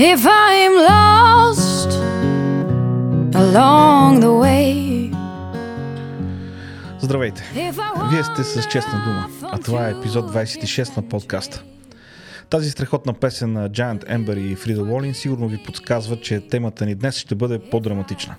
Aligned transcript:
if 0.00 0.26
I'm 0.26 0.74
lost 0.92 1.90
along 3.34 4.20
the 4.20 4.32
way. 4.42 5.10
Здравейте! 7.00 7.42
Вие 8.10 8.24
сте 8.24 8.44
с 8.44 8.68
честна 8.68 9.02
дума, 9.04 9.28
а 9.42 9.58
това 9.58 9.88
е 9.88 9.90
епизод 9.90 10.32
26 10.32 10.96
на 10.96 11.08
подкаста. 11.08 11.64
Тази 12.50 12.70
страхотна 12.70 13.12
песен 13.12 13.52
на 13.52 13.70
Giant 13.70 14.04
Ember 14.04 14.38
и 14.38 14.56
Фрида 14.56 14.82
Уолин 14.82 15.14
сигурно 15.14 15.48
ви 15.48 15.62
подсказва, 15.66 16.20
че 16.20 16.40
темата 16.40 16.86
ни 16.86 16.94
днес 16.94 17.16
ще 17.16 17.34
бъде 17.34 17.58
по-драматична. 17.58 18.34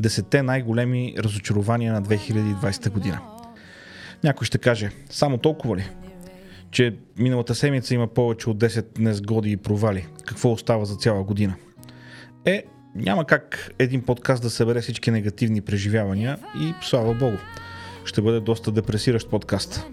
Десетте 0.00 0.42
най-големи 0.42 1.14
разочарования 1.18 1.92
на 1.92 2.02
2020 2.02 2.90
година. 2.90 3.20
Някой 4.24 4.44
ще 4.44 4.58
каже, 4.58 4.90
само 5.10 5.38
толкова 5.38 5.76
ли? 5.76 5.90
Че 6.70 6.96
миналата 7.18 7.54
седмица 7.54 7.94
има 7.94 8.06
повече 8.06 8.50
от 8.50 8.58
10 8.58 8.98
незгоди 8.98 9.50
и 9.50 9.56
провали. 9.56 10.06
Какво 10.24 10.52
остава 10.52 10.84
за 10.84 10.96
цяла 10.96 11.24
година? 11.24 11.54
Е, 12.44 12.64
няма 12.94 13.24
как 13.24 13.70
един 13.78 14.02
подкаст 14.02 14.42
да 14.42 14.50
събере 14.50 14.80
всички 14.80 15.10
негативни 15.10 15.60
преживявания 15.60 16.38
и 16.60 16.74
слава 16.82 17.14
богу. 17.14 17.36
Ще 18.04 18.22
бъде 18.22 18.40
доста 18.40 18.72
депресиращ 18.72 19.30
подкаст. 19.30 19.86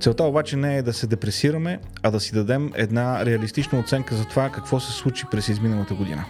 Целта 0.00 0.24
обаче 0.24 0.56
не 0.56 0.76
е 0.76 0.82
да 0.82 0.92
се 0.92 1.06
депресираме, 1.06 1.80
а 2.02 2.10
да 2.10 2.20
си 2.20 2.34
дадем 2.34 2.72
една 2.74 3.26
реалистична 3.26 3.78
оценка 3.78 4.14
за 4.14 4.24
това 4.24 4.50
какво 4.50 4.80
се 4.80 4.92
случи 4.92 5.24
през 5.30 5.48
изминалата 5.48 5.94
година. 5.94 6.24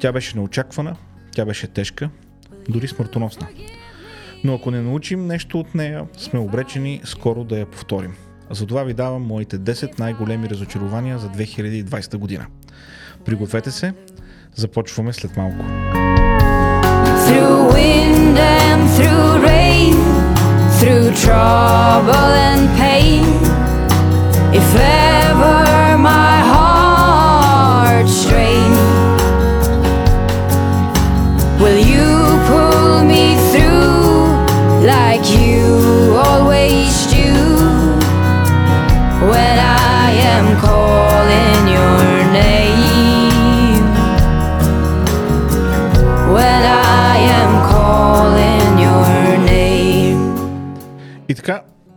Тя 0.00 0.12
беше 0.12 0.36
неочаквана, 0.36 0.96
тя 1.32 1.44
беше 1.44 1.66
тежка, 1.66 2.10
дори 2.68 2.88
смъртоносна. 2.88 3.48
Но 4.44 4.54
ако 4.54 4.70
не 4.70 4.82
научим 4.82 5.26
нещо 5.26 5.60
от 5.60 5.74
нея, 5.74 6.06
сме 6.16 6.40
обречени 6.40 7.00
скоро 7.04 7.44
да 7.44 7.58
я 7.58 7.66
повторим. 7.66 8.14
Затова 8.50 8.82
ви 8.82 8.94
давам 8.94 9.22
моите 9.22 9.58
10 9.58 9.98
най-големи 9.98 10.48
разочарования 10.50 11.18
за 11.18 11.28
2020 11.28 12.16
година. 12.16 12.46
Пригответе 13.24 13.70
се, 13.70 13.92
започваме 14.54 15.12
след 15.12 15.36
малко. 15.36 15.64
Through 20.78 21.10
trouble 21.24 22.32
and 22.52 22.64
pain. 22.78 23.37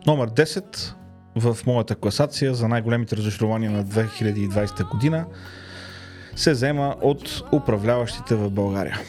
Номер 0.08 0.30
10 0.30 0.94
в 1.36 1.58
моята 1.66 1.96
класация 1.96 2.54
за 2.54 2.68
най-големите 2.68 3.18
разочарования 3.18 3.72
на 3.72 3.86
2020 3.86 4.90
година 4.90 5.26
се 6.36 6.52
взема 6.52 6.96
от 7.02 7.44
управляващите 7.52 8.36
в 8.36 8.50
България. 8.50 9.00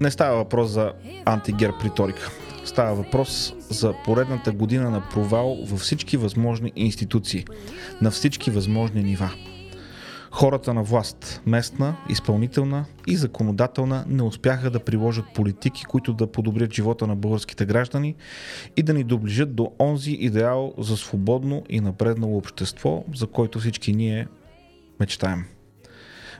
Не 0.00 0.10
става 0.10 0.36
въпрос 0.36 0.70
за 0.70 0.92
антигерб 1.24 1.74
риторика. 1.84 2.30
Става 2.64 2.94
въпрос 2.94 3.54
за 3.70 3.94
поредната 4.04 4.52
година 4.52 4.90
на 4.90 5.08
провал 5.08 5.58
във 5.64 5.80
всички 5.80 6.16
възможни 6.16 6.72
институции, 6.76 7.44
на 8.02 8.10
всички 8.10 8.50
възможни 8.50 9.02
нива. 9.02 9.30
Хората 10.32 10.74
на 10.74 10.82
власт, 10.82 11.42
местна, 11.46 11.96
изпълнителна 12.08 12.84
и 13.06 13.16
законодателна, 13.16 14.04
не 14.08 14.22
успяха 14.22 14.70
да 14.70 14.80
приложат 14.80 15.24
политики, 15.34 15.84
които 15.84 16.12
да 16.12 16.32
подобрят 16.32 16.74
живота 16.74 17.06
на 17.06 17.16
българските 17.16 17.66
граждани 17.66 18.14
и 18.76 18.82
да 18.82 18.94
ни 18.94 19.04
доближат 19.04 19.54
до 19.54 19.72
онзи 19.80 20.12
идеал 20.12 20.74
за 20.78 20.96
свободно 20.96 21.62
и 21.68 21.80
напреднало 21.80 22.36
общество, 22.36 23.04
за 23.14 23.26
който 23.26 23.58
всички 23.58 23.92
ние 23.92 24.28
мечтаем. 25.00 25.44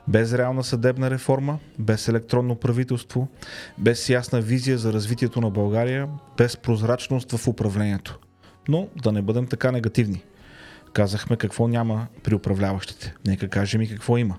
Без 0.08 0.34
реална 0.34 0.64
съдебна 0.64 1.10
реформа, 1.10 1.58
без 1.78 2.08
електронно 2.08 2.56
правителство, 2.56 3.28
без 3.78 4.08
ясна 4.08 4.40
визия 4.40 4.78
за 4.78 4.92
развитието 4.92 5.40
на 5.40 5.50
България, 5.50 6.08
без 6.36 6.56
прозрачност 6.56 7.32
в 7.32 7.48
управлението. 7.48 8.18
Но 8.68 8.88
да 9.02 9.12
не 9.12 9.22
бъдем 9.22 9.46
така 9.46 9.72
негативни. 9.72 10.24
Казахме 10.92 11.36
какво 11.36 11.68
няма 11.68 12.06
при 12.22 12.34
управляващите. 12.34 13.14
Нека 13.26 13.48
кажем 13.48 13.82
и 13.82 13.88
какво 13.88 14.18
има. 14.18 14.36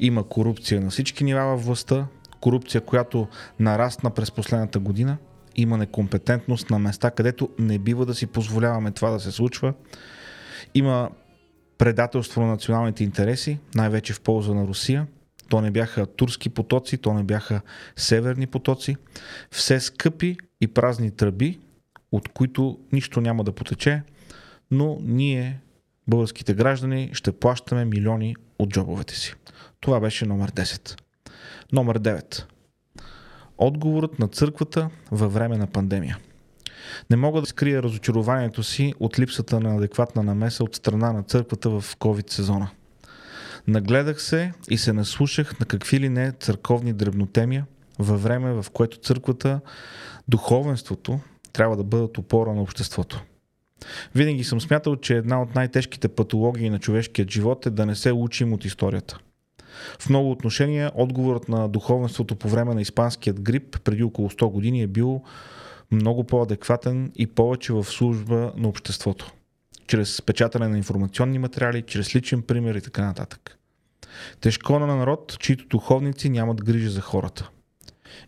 Има 0.00 0.28
корупция 0.28 0.80
на 0.80 0.90
всички 0.90 1.24
нива 1.24 1.44
във 1.44 1.64
властта, 1.64 2.06
корупция, 2.40 2.80
която 2.80 3.28
нарасна 3.60 4.10
през 4.10 4.30
последната 4.30 4.78
година, 4.78 5.16
има 5.56 5.78
некомпетентност 5.78 6.70
на 6.70 6.78
места, 6.78 7.10
където 7.10 7.48
не 7.58 7.78
бива 7.78 8.06
да 8.06 8.14
си 8.14 8.26
позволяваме 8.26 8.90
това 8.90 9.10
да 9.10 9.20
се 9.20 9.30
случва, 9.32 9.74
има 10.74 11.10
предателство 11.78 12.40
на 12.40 12.46
националните 12.46 13.04
интереси, 13.04 13.58
най-вече 13.74 14.12
в 14.12 14.20
полза 14.20 14.54
на 14.54 14.66
Русия. 14.66 15.06
То 15.48 15.60
не 15.60 15.70
бяха 15.70 16.06
турски 16.06 16.48
потоци, 16.48 16.98
то 16.98 17.14
не 17.14 17.22
бяха 17.22 17.60
северни 17.96 18.46
потоци. 18.46 18.96
Все 19.50 19.80
скъпи 19.80 20.36
и 20.60 20.68
празни 20.68 21.10
тръби, 21.10 21.60
от 22.12 22.28
които 22.28 22.78
нищо 22.92 23.20
няма 23.20 23.44
да 23.44 23.52
потече, 23.52 24.02
но 24.72 24.98
ние, 25.00 25.60
българските 26.08 26.54
граждани, 26.54 27.10
ще 27.12 27.32
плащаме 27.32 27.84
милиони 27.84 28.36
от 28.58 28.70
джобовете 28.70 29.16
си. 29.16 29.34
Това 29.80 30.00
беше 30.00 30.26
номер 30.26 30.50
10. 30.50 31.00
Номер 31.72 31.98
9. 31.98 32.44
Отговорът 33.58 34.18
на 34.18 34.28
църквата 34.28 34.90
във 35.10 35.34
време 35.34 35.56
на 35.56 35.66
пандемия. 35.66 36.18
Не 37.10 37.16
мога 37.16 37.40
да 37.40 37.46
скрия 37.46 37.82
разочарованието 37.82 38.62
си 38.62 38.94
от 39.00 39.18
липсата 39.18 39.60
на 39.60 39.76
адекватна 39.76 40.22
намеса 40.22 40.64
от 40.64 40.74
страна 40.74 41.12
на 41.12 41.22
църквата 41.22 41.70
в 41.70 41.96
COVID 41.96 42.30
сезона. 42.30 42.70
Нагледах 43.66 44.22
се 44.22 44.52
и 44.70 44.78
се 44.78 44.92
наслушах 44.92 45.60
на 45.60 45.66
какви 45.66 46.00
ли 46.00 46.08
не 46.08 46.32
църковни 46.32 46.92
дребнотемия 46.92 47.66
във 47.98 48.22
време, 48.22 48.52
в 48.52 48.66
което 48.72 48.98
църквата, 48.98 49.60
духовенството 50.28 51.20
трябва 51.52 51.76
да 51.76 51.84
бъдат 51.84 52.18
опора 52.18 52.54
на 52.54 52.62
обществото. 52.62 53.22
Винаги 54.14 54.44
съм 54.44 54.60
смятал, 54.60 54.96
че 54.96 55.16
една 55.16 55.42
от 55.42 55.54
най-тежките 55.54 56.08
патологии 56.08 56.70
на 56.70 56.78
човешкият 56.78 57.30
живот 57.30 57.66
е 57.66 57.70
да 57.70 57.86
не 57.86 57.94
се 57.94 58.12
учим 58.12 58.52
от 58.52 58.64
историята. 58.64 59.18
В 59.98 60.08
много 60.08 60.30
отношения 60.30 60.92
отговорът 60.94 61.48
на 61.48 61.68
духовенството 61.68 62.36
по 62.36 62.48
време 62.48 62.74
на 62.74 62.80
испанският 62.80 63.40
грип 63.40 63.78
преди 63.84 64.02
около 64.02 64.30
100 64.30 64.50
години 64.50 64.82
е 64.82 64.86
бил 64.86 65.22
много 65.90 66.24
по-адекватен 66.24 67.12
и 67.16 67.26
повече 67.26 67.72
в 67.72 67.84
служба 67.84 68.52
на 68.56 68.68
обществото. 68.68 69.32
Чрез 69.86 70.22
печатане 70.22 70.68
на 70.68 70.76
информационни 70.76 71.38
материали, 71.38 71.82
чрез 71.82 72.16
личен 72.16 72.42
пример 72.42 72.74
и 72.74 72.80
така 72.80 73.04
нататък. 73.04 73.58
Тежко 74.40 74.78
на 74.78 74.86
народ, 74.96 75.36
чието 75.40 75.66
духовници 75.66 76.30
нямат 76.30 76.64
грижа 76.64 76.90
за 76.90 77.00
хората. 77.00 77.50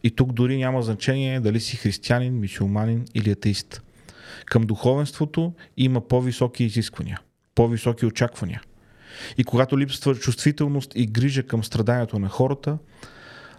И 0.03 0.11
тук 0.11 0.33
дори 0.33 0.57
няма 0.57 0.83
значение 0.83 1.41
дали 1.41 1.61
си 1.61 1.77
християнин, 1.77 2.41
мисюлманин 2.41 3.05
или 3.15 3.31
атеист. 3.31 3.84
Към 4.47 4.63
духовенството 4.63 5.53
има 5.77 6.09
по-високи 6.09 6.65
изисквания, 6.65 7.21
по-високи 7.55 8.07
очаквания. 8.07 8.63
И 9.39 9.45
когато 9.45 9.79
липсва 9.79 10.15
чувствителност 10.15 10.93
и 10.95 11.07
грижа 11.07 11.43
към 11.43 11.65
страданието 11.65 12.19
на 12.19 12.29
хората, 12.29 12.79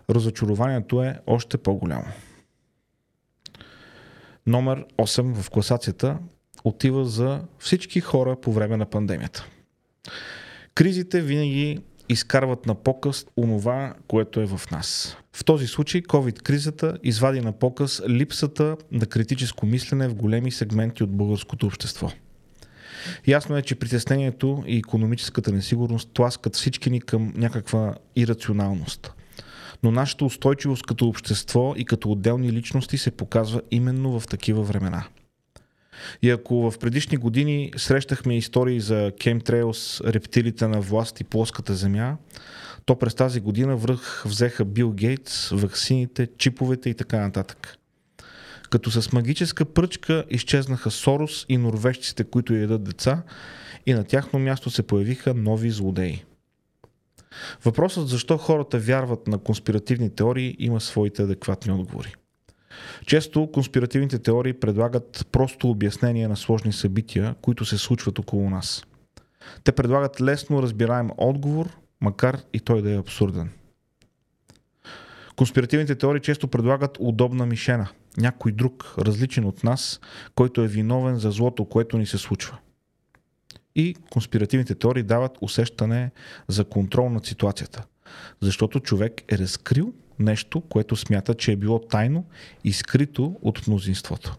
разочарованието 0.10 1.04
е 1.04 1.20
още 1.28 1.58
по-голямо. 1.58 2.06
Номер 4.48 4.86
8 4.98 5.42
в 5.42 5.50
класацията 5.50 6.18
отива 6.64 7.06
за 7.06 7.42
всички 7.60 8.02
хора 8.02 8.36
по 8.42 8.54
време 8.54 8.78
на 8.78 8.86
пандемията. 8.86 9.46
Кризите 10.76 11.22
винаги 11.22 11.80
изкарват 12.10 12.66
на 12.66 12.76
показ 12.76 13.26
онова, 13.38 13.94
което 14.08 14.42
е 14.42 14.46
в 14.46 14.62
нас. 14.72 15.18
В 15.34 15.46
този 15.46 15.68
случай 15.68 16.02
COVID-кризата 16.02 16.98
извади 17.04 17.42
на 17.42 17.52
показ 17.52 18.02
липсата 18.10 18.78
на 18.92 19.06
критическо 19.06 19.66
мислене 19.66 20.08
в 20.08 20.16
големи 20.16 20.52
сегменти 20.52 21.04
от 21.04 21.12
българското 21.12 21.66
общество. 21.66 22.12
Ясно 23.28 23.58
е, 23.58 23.62
че 23.62 23.76
притеснението 23.76 24.64
и 24.68 24.78
економическата 24.78 25.52
несигурност 25.52 26.10
тласкат 26.14 26.56
всички 26.56 26.90
ни 26.90 27.02
към 27.02 27.34
някаква 27.36 27.96
ирационалност. 28.16 29.14
Но 29.84 29.92
нашата 29.92 30.26
устойчивост 30.26 30.84
като 30.86 31.08
общество 31.08 31.74
и 31.78 31.86
като 31.86 32.12
отделни 32.12 32.52
личности 32.52 32.98
се 32.98 33.12
показва 33.12 33.62
именно 33.72 34.20
в 34.20 34.28
такива 34.28 34.64
времена. 34.64 35.08
И 36.22 36.30
ако 36.30 36.72
в 36.72 36.80
предишни 36.80 37.18
години 37.18 37.72
срещахме 37.78 38.38
истории 38.38 38.80
за 38.80 39.12
Chemtrails, 39.12 40.14
рептилите 40.14 40.68
на 40.68 40.82
власт 40.82 41.20
и 41.20 41.24
плоската 41.24 41.74
земя, 41.74 42.18
то 42.86 43.00
през 43.00 43.16
тази 43.16 43.40
година 43.40 43.76
връх 43.76 44.24
взеха 44.26 44.66
Бил 44.66 44.92
Гейтс, 44.92 45.50
ваксините, 45.50 46.28
чиповете 46.38 46.90
и 46.90 46.94
така 46.94 47.20
нататък. 47.20 47.78
Като 48.70 48.92
с 48.92 49.12
магическа 49.12 49.66
пръчка 49.66 50.24
изчезнаха 50.30 50.92
Сорос 50.92 51.46
и 51.50 51.58
норвежците, 51.58 52.24
които 52.24 52.54
ядат 52.54 52.84
деца, 52.84 53.24
и 53.86 53.94
на 53.94 54.04
тяхно 54.04 54.40
място 54.40 54.70
се 54.70 54.84
появиха 54.84 55.34
нови 55.34 55.70
злодеи. 55.70 56.24
Въпросът 57.66 58.08
защо 58.08 58.38
хората 58.38 58.80
вярват 58.80 59.28
на 59.28 59.38
конспиративни 59.38 60.16
теории 60.16 60.56
има 60.60 60.82
своите 60.82 61.22
адекватни 61.22 61.72
отговори. 61.72 62.14
Често 63.06 63.52
конспиративните 63.52 64.20
теории 64.20 64.54
предлагат 64.54 65.28
просто 65.32 65.70
обяснение 65.70 66.28
на 66.28 66.38
сложни 66.38 66.74
събития, 66.74 67.36
които 67.42 67.66
се 67.66 67.78
случват 67.78 68.20
около 68.20 68.50
нас. 68.50 68.86
Те 69.64 69.72
предлагат 69.72 70.22
лесно 70.22 70.62
разбираем 70.62 71.10
отговор, 71.18 71.78
макар 72.02 72.38
и 72.54 72.60
той 72.60 72.82
да 72.82 72.92
е 72.92 72.98
абсурден. 72.98 73.50
Конспиративните 75.36 75.96
теории 75.96 76.22
често 76.22 76.48
предлагат 76.48 76.98
удобна 77.00 77.46
мишена, 77.46 77.90
някой 78.18 78.52
друг, 78.52 78.96
различен 78.98 79.46
от 79.46 79.64
нас, 79.64 80.00
който 80.36 80.62
е 80.62 80.68
виновен 80.68 81.16
за 81.16 81.32
злото, 81.32 81.66
което 81.66 81.98
ни 81.98 82.06
се 82.06 82.18
случва. 82.18 82.58
И 83.76 83.96
конспиративните 84.10 84.76
теории 84.76 85.04
дават 85.04 85.38
усещане 85.42 86.12
за 86.48 86.66
контрол 86.66 87.10
над 87.10 87.26
ситуацията, 87.26 87.84
защото 88.42 88.80
човек 88.80 89.22
е 89.32 89.38
разкрил 89.38 89.94
нещо, 90.20 90.62
което 90.62 90.96
смята, 90.96 91.34
че 91.34 91.52
е 91.52 91.56
било 91.56 91.80
тайно 91.80 92.26
и 92.64 92.74
скрито 92.74 93.36
от 93.42 93.68
мнозинството. 93.68 94.38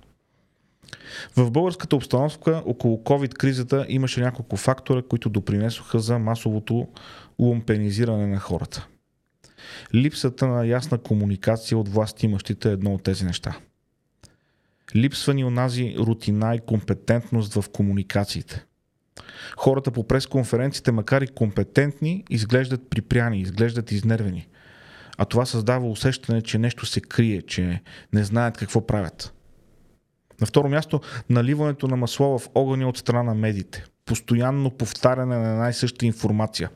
В 1.37 1.51
българската 1.51 1.97
обстановка 1.97 2.63
около 2.67 2.97
COVID-кризата 2.97 3.87
имаше 3.89 4.21
няколко 4.21 4.57
фактора, 4.57 5.03
които 5.03 5.29
допринесоха 5.29 5.99
за 5.99 6.19
масовото 6.19 6.89
лумпенизиране 7.39 8.27
на 8.27 8.39
хората. 8.39 8.87
Липсата 9.95 10.47
на 10.47 10.67
ясна 10.67 10.99
комуникация 10.99 11.79
от 11.79 11.89
власт 11.89 12.23
имащите 12.23 12.69
е 12.69 12.73
едно 12.73 12.95
от 12.95 13.03
тези 13.03 13.25
неща. 13.25 13.59
Липсва 14.97 15.35
ни 15.35 15.45
онази 15.45 15.95
рутина 15.99 16.55
и 16.55 16.61
компетентност 16.61 17.55
в 17.55 17.65
комуникациите. 17.73 18.65
Хората 19.57 19.91
по 19.91 20.07
пресконференциите, 20.07 20.93
макар 20.93 21.23
и 21.23 21.27
компетентни, 21.27 22.25
изглеждат 22.31 22.91
припряни, 22.91 23.41
изглеждат 23.41 23.93
изнервени. 23.93 24.49
А 25.19 25.25
това 25.25 25.47
създава 25.47 25.89
усещане, 25.89 26.43
че 26.43 26.59
нещо 26.59 26.87
се 26.87 27.01
крие, 27.01 27.43
че 27.43 27.83
не 28.13 28.25
знаят 28.25 28.57
какво 28.57 28.87
правят. 28.87 29.33
На 30.41 30.47
второ 30.47 30.69
място, 30.69 31.01
наливането 31.31 31.89
на 31.89 31.97
масло 31.97 32.39
в 32.39 32.49
огъня 32.55 32.89
от 32.89 32.99
страна 32.99 33.23
на 33.23 33.35
медиите. 33.35 33.85
Постоянно 34.05 34.71
повтаряне 34.71 35.37
на 35.37 35.51
една 35.51 35.69
и 35.69 35.73
съща 35.73 36.07
информация. 36.07 36.71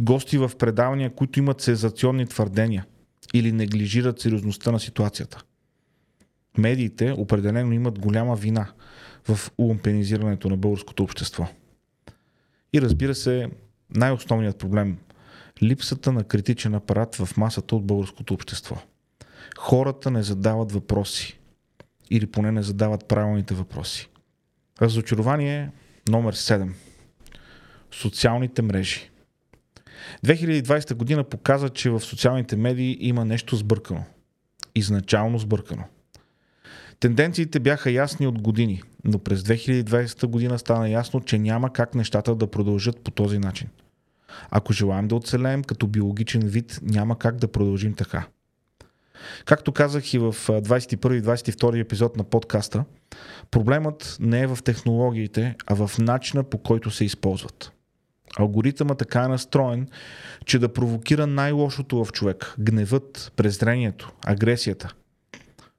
Гости 0.00 0.38
в 0.38 0.50
предавания, 0.58 1.14
които 1.14 1.38
имат 1.38 1.60
сезационни 1.60 2.26
твърдения 2.26 2.86
или 3.34 3.52
неглижират 3.52 4.20
сериозността 4.20 4.72
на 4.72 4.80
ситуацията. 4.80 5.42
Медиите 6.58 7.12
определено 7.12 7.72
имат 7.72 7.98
голяма 7.98 8.36
вина 8.36 8.68
в 9.28 9.50
лумпенизирането 9.58 10.48
на 10.48 10.56
българското 10.56 11.02
общество. 11.02 11.46
И 12.72 12.82
разбира 12.82 13.14
се, 13.14 13.48
най-основният 13.94 14.58
проблем 14.58 14.98
липсата 15.62 16.12
на 16.12 16.24
критичен 16.24 16.74
апарат 16.74 17.14
в 17.14 17.36
масата 17.36 17.76
от 17.76 17.86
българското 17.86 18.34
общество. 18.34 18.76
Хората 19.58 20.10
не 20.10 20.22
задават 20.22 20.72
въпроси. 20.72 21.38
Или 22.10 22.26
поне 22.26 22.52
не 22.52 22.62
задават 22.62 23.08
правилните 23.08 23.54
въпроси. 23.54 24.08
Разочарование 24.82 25.70
номер 26.08 26.34
7. 26.34 26.70
Социалните 27.92 28.62
мрежи. 28.62 29.10
2020 30.26 30.94
година 30.94 31.24
показа, 31.24 31.68
че 31.68 31.90
в 31.90 32.00
социалните 32.00 32.56
медии 32.56 32.96
има 33.00 33.24
нещо 33.24 33.56
сбъркано. 33.56 34.04
Изначално 34.74 35.38
сбъркано. 35.38 35.84
Тенденциите 37.00 37.60
бяха 37.60 37.90
ясни 37.90 38.26
от 38.26 38.42
години, 38.42 38.82
но 39.04 39.18
през 39.18 39.42
2020 39.42 40.26
година 40.26 40.58
стана 40.58 40.88
ясно, 40.88 41.20
че 41.20 41.38
няма 41.38 41.72
как 41.72 41.94
нещата 41.94 42.34
да 42.34 42.50
продължат 42.50 43.00
по 43.00 43.10
този 43.10 43.38
начин. 43.38 43.68
Ако 44.50 44.72
желаем 44.72 45.08
да 45.08 45.14
оцелеем 45.14 45.64
като 45.64 45.86
биологичен 45.86 46.42
вид, 46.42 46.80
няма 46.82 47.18
как 47.18 47.36
да 47.36 47.48
продължим 47.48 47.94
така. 47.94 48.26
Както 49.44 49.72
казах 49.72 50.14
и 50.14 50.18
в 50.18 50.32
21-22 50.32 51.80
епизод 51.80 52.16
на 52.16 52.24
подкаста, 52.24 52.84
проблемът 53.50 54.16
не 54.20 54.40
е 54.40 54.46
в 54.46 54.58
технологиите, 54.64 55.54
а 55.66 55.86
в 55.86 55.98
начина 55.98 56.44
по 56.44 56.58
който 56.58 56.90
се 56.90 57.04
използват. 57.04 57.72
Алгоритъмът 58.38 58.98
така 58.98 59.22
е 59.22 59.28
настроен, 59.28 59.88
че 60.44 60.58
да 60.58 60.72
провокира 60.72 61.26
най-лошото 61.26 62.04
в 62.04 62.12
човек– 62.12 62.54
гневът, 62.58 63.32
презрението, 63.36 64.12
агресията. 64.26 64.94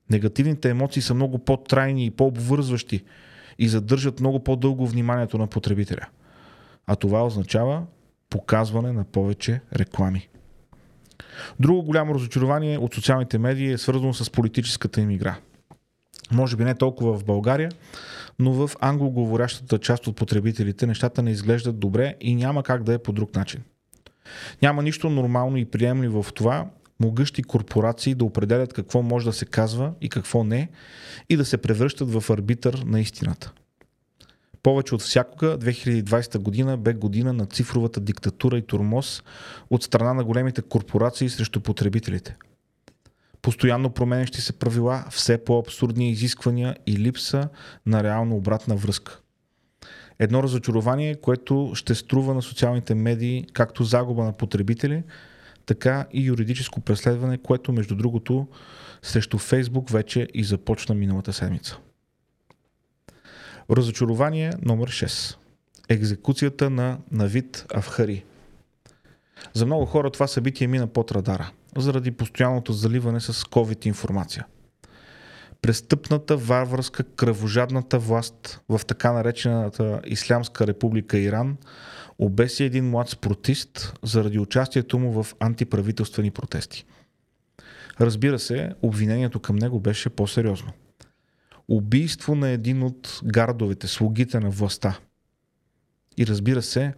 Негативните 0.09 0.69
емоции 0.69 1.01
са 1.01 1.13
много 1.13 1.39
по-трайни 1.39 2.05
и 2.05 2.11
по-обвързващи 2.11 3.03
и 3.59 3.67
задържат 3.67 4.19
много 4.19 4.43
по-дълго 4.43 4.87
вниманието 4.87 5.37
на 5.37 5.47
потребителя. 5.47 6.07
А 6.87 6.95
това 6.95 7.25
означава 7.25 7.83
показване 8.35 8.91
на 8.91 9.03
повече 9.03 9.61
реклами. 9.75 10.27
Друго 11.59 11.83
голямо 11.83 12.15
разочарование 12.15 12.77
от 12.77 12.93
социалните 12.93 13.37
медии 13.37 13.71
е 13.71 13.77
свързано 13.77 14.13
с 14.13 14.29
политическата 14.29 15.01
им 15.01 15.11
игра. 15.11 15.35
Може 16.31 16.55
би 16.55 16.63
не 16.63 16.75
толкова 16.75 17.17
в 17.17 17.25
България, 17.25 17.71
но 18.39 18.53
в 18.53 18.71
англоговорящата 18.79 19.79
част 19.79 20.07
от 20.07 20.15
потребителите 20.15 20.87
нещата 20.87 21.21
не 21.21 21.31
изглеждат 21.31 21.79
добре 21.79 22.15
и 22.21 22.35
няма 22.35 22.63
как 22.63 22.83
да 22.83 22.93
е 22.93 22.97
по 22.97 23.11
друг 23.11 23.35
начин. 23.35 23.61
Няма 24.61 24.83
нищо 24.83 25.09
нормално 25.09 25.57
и 25.57 25.65
приемливо 25.65 26.23
в 26.23 26.33
това 26.33 26.67
могъщи 26.99 27.43
корпорации 27.43 28.15
да 28.15 28.25
определят 28.25 28.73
какво 28.73 29.01
може 29.01 29.25
да 29.25 29.33
се 29.33 29.45
казва 29.45 29.93
и 30.01 30.09
какво 30.09 30.43
не 30.43 30.69
и 31.29 31.37
да 31.37 31.45
се 31.45 31.57
превръщат 31.57 32.11
в 32.11 32.29
арбитър 32.29 32.83
на 32.85 32.99
истината. 32.99 33.51
Повече 34.65 34.95
от 34.95 35.01
всякога 35.01 35.57
2020 35.57 36.37
година 36.37 36.77
бе 36.77 36.93
година 36.93 37.33
на 37.33 37.45
цифровата 37.45 37.99
диктатура 37.99 38.57
и 38.57 38.61
турмоз 38.61 39.23
от 39.69 39.83
страна 39.83 40.13
на 40.13 40.23
големите 40.23 40.61
корпорации 40.61 41.29
срещу 41.29 41.61
потребителите. 41.61 42.35
Постоянно 43.41 43.89
променящи 43.89 44.41
се 44.41 44.53
правила, 44.53 45.05
все 45.09 45.37
по-абсурдни 45.37 46.11
изисквания 46.11 46.75
и 46.87 46.97
липса 46.97 47.49
на 47.85 48.03
реално 48.03 48.35
обратна 48.35 48.75
връзка. 48.75 49.19
Едно 50.19 50.43
разочарование, 50.43 51.15
което 51.15 51.71
ще 51.73 51.95
струва 51.95 52.33
на 52.33 52.41
социалните 52.41 52.95
медии 52.95 53.47
както 53.53 53.83
загуба 53.83 54.23
на 54.23 54.33
потребители, 54.33 55.03
така 55.65 56.05
и 56.13 56.21
юридическо 56.25 56.81
преследване, 56.81 57.37
което 57.37 57.73
между 57.73 57.95
другото 57.95 58.47
срещу 59.01 59.37
Фейсбук 59.37 59.89
вече 59.89 60.27
и 60.33 60.43
започна 60.43 60.95
миналата 60.95 61.33
седмица. 61.33 61.77
Разочарование 63.71 64.51
номер 64.61 64.89
6. 64.89 65.35
Екзекуцията 65.89 66.69
на 66.69 66.97
Навид 67.11 67.65
Авхари. 67.73 68.23
За 69.53 69.65
много 69.65 69.85
хора 69.85 70.11
това 70.11 70.27
събитие 70.27 70.67
мина 70.67 70.87
под 70.87 71.11
радара, 71.11 71.51
заради 71.77 72.11
постоянното 72.11 72.73
заливане 72.73 73.19
с 73.19 73.33
COVID 73.33 73.87
информация. 73.87 74.45
Престъпната, 75.61 76.37
варварска, 76.37 77.03
кръвожадната 77.03 77.99
власт 77.99 78.61
в 78.69 78.81
така 78.87 79.11
наречената 79.11 80.01
Ислямска 80.05 80.67
република 80.67 81.17
Иран 81.17 81.57
обеси 82.19 82.63
един 82.63 82.89
млад 82.89 83.09
спортист 83.09 83.93
заради 84.03 84.39
участието 84.39 84.99
му 84.99 85.23
в 85.23 85.35
антиправителствени 85.39 86.31
протести. 86.31 86.85
Разбира 87.99 88.39
се, 88.39 88.71
обвинението 88.81 89.39
към 89.39 89.55
него 89.55 89.79
беше 89.79 90.09
по-сериозно– 90.09 90.71
убийство 91.67 92.35
на 92.35 92.49
един 92.49 92.83
от 92.83 93.21
гардовете, 93.23 93.87
слугите 93.87 94.39
на 94.39 94.49
властта. 94.49 94.99
И 96.17 96.27
разбира 96.27 96.61
се, 96.61 96.93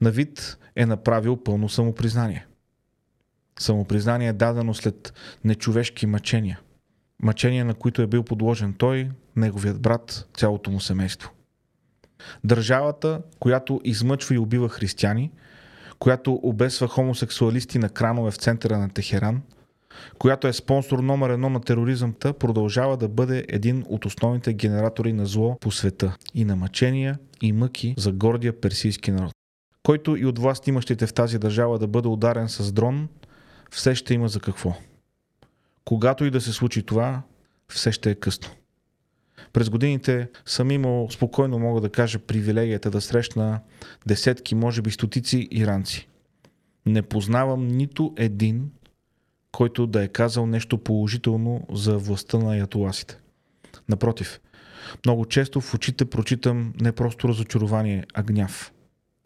Навид 0.00 0.58
е 0.76 0.86
направил 0.86 1.36
пълно 1.36 1.68
самопризнание. 1.68 2.46
Самопризнание 3.58 4.28
е 4.28 4.32
дадено 4.32 4.74
след 4.74 5.14
нечовешки 5.44 6.06
мъчения. 6.06 6.60
Мъчения, 7.22 7.64
на 7.64 7.74
които 7.74 8.02
е 8.02 8.06
бил 8.06 8.22
подложен 8.22 8.74
той, 8.74 9.10
неговият 9.36 9.80
брат, 9.80 10.28
цялото 10.34 10.70
му 10.70 10.80
семейство. 10.80 11.30
Държавата, 12.44 13.22
която 13.38 13.80
измъчва 13.84 14.34
и 14.34 14.38
убива 14.38 14.68
християни, 14.68 15.30
която 15.98 16.40
обесва 16.42 16.88
хомосексуалисти 16.88 17.78
на 17.78 17.88
кранове 17.88 18.30
в 18.30 18.36
центъра 18.36 18.78
на 18.78 18.90
Техеран– 18.90 19.42
която 20.18 20.46
е 20.48 20.52
спонсор 20.52 20.98
номер 20.98 21.30
едно 21.30 21.50
на 21.50 21.60
тероризъмта, 21.60 22.32
продължава 22.32 22.96
да 22.96 23.08
бъде 23.08 23.44
един 23.48 23.84
от 23.88 24.04
основните 24.04 24.54
генератори 24.54 25.12
на 25.12 25.26
зло 25.26 25.58
по 25.60 25.70
света 25.70 26.16
и 26.34 26.44
на 26.44 26.56
мъчения 26.56 27.18
и 27.42 27.52
мъки 27.52 27.94
за 27.98 28.12
гордия 28.12 28.60
персийски 28.60 29.10
народ. 29.10 29.32
Който 29.82 30.16
и 30.16 30.26
от 30.26 30.38
власт 30.38 30.66
имащите 30.66 31.06
в 31.06 31.14
тази 31.14 31.38
държава 31.38 31.78
да 31.78 31.86
бъде 31.86 32.08
ударен 32.08 32.48
с 32.48 32.72
дрон, 32.72 33.08
все 33.70 33.94
ще 33.94 34.14
има 34.14 34.28
за 34.28 34.40
какво. 34.40 34.74
Когато 35.84 36.24
и 36.24 36.30
да 36.30 36.40
се 36.40 36.52
случи 36.52 36.82
това, 36.82 37.22
все 37.68 37.92
ще 37.92 38.10
е 38.10 38.14
късно. 38.14 38.48
През 39.52 39.70
годините 39.70 40.28
съм 40.46 40.70
имал, 40.70 41.08
спокойно 41.10 41.58
мога 41.58 41.80
да 41.80 41.90
кажа, 41.90 42.18
привилегията 42.18 42.90
да 42.90 43.00
срещна 43.00 43.60
десетки, 44.06 44.54
може 44.54 44.82
би 44.82 44.90
стотици 44.90 45.48
иранци. 45.50 46.08
Не 46.86 47.02
познавам 47.02 47.68
нито 47.68 48.14
един, 48.16 48.70
който 49.52 49.86
да 49.86 50.04
е 50.04 50.08
казал 50.08 50.46
нещо 50.46 50.78
положително 50.78 51.66
за 51.72 51.98
властта 51.98 52.38
на 52.38 52.56
ятоласите. 52.56 53.18
Напротив, 53.88 54.40
много 55.06 55.26
често 55.26 55.60
в 55.60 55.74
очите 55.74 56.04
прочитам 56.04 56.72
не 56.80 56.92
просто 56.92 57.28
разочарование, 57.28 58.04
а 58.14 58.22
гняв. 58.22 58.72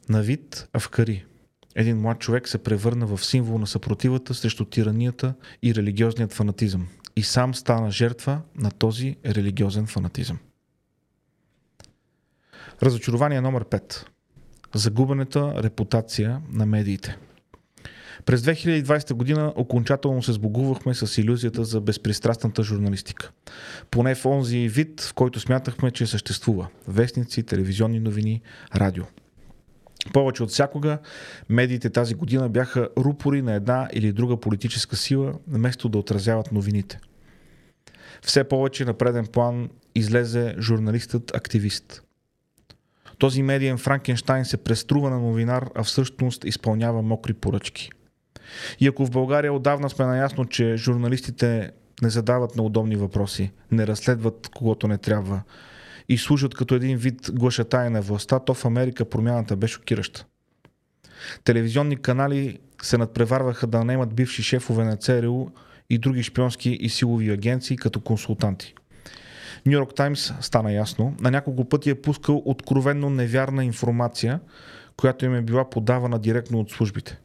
На 0.09 0.23
вид 0.23 0.69
Авкари, 0.73 1.25
един 1.75 2.00
млад 2.00 2.19
човек 2.19 2.49
се 2.49 2.62
превърна 2.62 3.07
в 3.07 3.25
символ 3.25 3.59
на 3.59 3.66
съпротивата 3.66 4.35
срещу 4.35 4.64
тиранията 4.64 5.35
и 5.62 5.75
религиозният 5.75 6.33
фанатизъм. 6.33 6.88
И 7.16 7.23
сам 7.23 7.54
стана 7.54 7.90
жертва 7.90 8.40
на 8.57 8.71
този 8.71 9.16
религиозен 9.26 9.87
фанатизъм. 9.87 10.38
Разочарование 12.83 13.40
номер 13.40 13.64
5. 13.64 14.07
Загубената 14.75 15.62
репутация 15.62 16.40
на 16.50 16.66
медиите. 16.66 17.19
През 18.26 18.42
2020 18.42 19.12
година 19.12 19.52
окончателно 19.56 20.23
се 20.23 20.33
сбогувахме 20.33 20.94
с 20.94 21.18
иллюзията 21.18 21.64
за 21.64 21.80
безпристрастната 21.80 22.62
журналистика. 22.62 23.30
Поне 23.90 24.14
в 24.14 24.26
онзи 24.26 24.68
вид, 24.68 25.00
в 25.00 25.14
който 25.14 25.40
смятахме, 25.40 25.90
че 25.90 26.06
съществува. 26.06 26.66
Вестници, 26.88 27.42
телевизионни 27.42 28.00
новини, 28.00 28.40
радио. 28.76 29.04
Повече 30.12 30.42
от 30.42 30.50
всякога, 30.50 30.99
медиите 31.49 31.90
тази 31.90 32.14
година 32.14 32.49
бяха 32.49 32.88
рупори 32.99 33.42
на 33.42 33.54
една 33.54 33.88
или 33.92 34.12
друга 34.12 34.37
политическа 34.37 34.97
сила, 34.97 35.35
вместо 35.49 35.88
да 35.88 35.99
отразяват 35.99 36.52
новините. 36.52 37.00
Все 38.23 38.44
повече 38.44 38.85
на 38.85 38.94
преден 38.94 39.26
план 39.26 39.71
излезе 39.94 40.54
журналистът-активист. 40.59 42.02
Този 43.18 43.42
медиен 43.42 43.78
Франкенштайн 43.78 44.44
се 44.44 44.56
преструва 44.56 45.11
на 45.11 45.18
новинар, 45.18 45.71
а 45.75 45.83
всъщност 45.83 46.44
изпълнява 46.44 47.02
мокри 47.02 47.35
поръчки. 47.35 47.90
И 48.81 48.87
ако 48.87 49.07
в 49.07 49.11
България 49.11 49.53
отдавна 49.53 49.91
сме 49.91 50.05
наясно, 50.05 50.45
че 50.45 50.77
журналистите 50.77 51.71
не 52.03 52.11
задават 52.11 52.57
неудобни 52.57 52.97
въпроси, 52.97 53.53
не 53.71 53.87
разследват 53.87 54.49
когото 54.55 54.89
не 54.89 54.99
трябва 54.99 55.43
и 56.09 56.19
служат 56.19 56.55
като 56.55 56.75
един 56.75 56.97
вид 56.97 57.31
глашатая 57.33 57.91
на 57.91 58.03
властта, 58.03 58.39
то 58.39 58.55
в 58.55 58.65
Америка 58.65 59.05
промяната 59.05 59.57
бе 59.57 59.67
шокираща. 59.67 60.27
Телевизионни 61.45 61.97
канали 61.97 62.59
се 62.83 62.99
надпреварваха 62.99 63.67
да 63.67 63.85
наемат 63.85 64.15
бивши 64.15 64.43
шефове 64.43 64.85
на 64.85 64.97
ЦРУ 64.97 65.47
и 65.91 65.99
други 65.99 66.23
шпионски 66.23 66.71
и 66.71 66.89
силови 66.89 67.31
агенции 67.31 67.77
като 67.77 68.01
консултанти. 68.01 68.75
Нью 69.67 69.73
Йорк 69.73 69.95
Таймс 69.95 70.33
стана 70.41 70.73
ясно, 70.73 71.15
на 71.21 71.31
няколко 71.31 71.65
пъти 71.65 71.91
е 71.91 71.95
пускал 71.95 72.43
откровенно 72.45 73.11
невярна 73.11 73.65
информация, 73.65 74.41
която 74.97 75.25
им 75.25 75.35
е 75.35 75.43
била 75.43 75.71
подавана 75.71 76.19
директно 76.19 76.61
от 76.61 76.71
службите. 76.71 77.19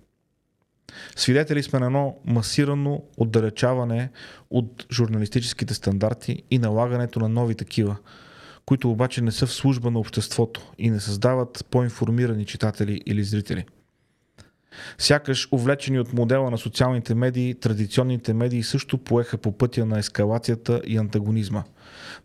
Свидетели 1.16 1.64
сме 1.64 1.80
на 1.80 1.86
едно 1.86 2.18
масирано 2.26 3.04
отдалечаване 3.18 4.10
от 4.50 4.86
журналистическите 4.92 5.74
стандарти 5.74 6.44
и 6.52 6.60
налагането 6.60 7.20
на 7.20 7.30
нови 7.30 7.56
такива, 7.56 7.98
които 8.66 8.92
обаче 8.92 9.22
не 9.22 9.32
са 9.32 9.46
в 9.46 9.54
служба 9.54 9.92
на 9.92 10.00
обществото 10.00 10.72
и 10.78 10.90
не 10.90 11.00
създават 11.00 11.66
по-информирани 11.72 12.46
читатели 12.46 13.02
или 13.06 13.24
зрители. 13.24 13.66
Сякаш 14.98 15.48
увлечени 15.52 16.00
от 16.00 16.14
модела 16.14 16.52
на 16.52 16.58
социалните 16.58 17.16
медии, 17.16 17.56
традиционните 17.56 18.34
медии 18.34 18.64
също 18.64 18.98
поеха 18.98 19.38
по 19.38 19.58
пътя 19.58 19.86
на 19.86 20.00
ескалацията 20.00 20.82
и 20.86 20.98
антагонизма 20.98 21.64